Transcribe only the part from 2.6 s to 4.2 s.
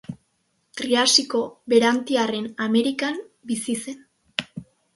Amerikan bizi zen.